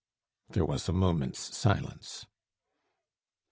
[0.49, 2.25] There was a moment's silence.